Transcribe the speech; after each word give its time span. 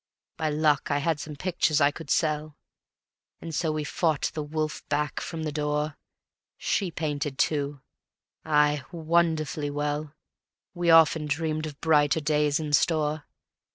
By 0.39 0.49
luck 0.49 0.89
I 0.89 0.97
had 0.97 1.19
some 1.19 1.35
pictures 1.35 1.79
I 1.79 1.91
could 1.91 2.09
sell, 2.09 2.57
And 3.39 3.53
so 3.53 3.71
we 3.71 3.83
fought 3.83 4.31
the 4.33 4.41
wolf 4.41 4.83
back 4.89 5.19
from 5.21 5.43
the 5.43 5.51
door; 5.51 5.95
She 6.57 6.89
painted 6.89 7.37
too, 7.37 7.81
aye, 8.43 8.83
wonderfully 8.91 9.69
well. 9.69 10.15
We 10.73 10.89
often 10.89 11.27
dreamed 11.27 11.67
of 11.67 11.79
brighter 11.81 12.19
days 12.19 12.59
in 12.59 12.73
store. 12.73 13.25